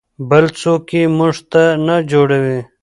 [0.29, 2.59] بل څوک یې موږ ته نه جوړوي.